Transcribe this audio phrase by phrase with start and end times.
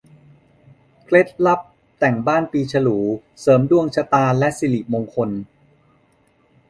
[1.05, 1.59] เคล็ดลับ
[1.99, 2.99] แต่งบ้านปีฉลู
[3.39, 5.29] เสริมดวงชะตาและสิริมงคล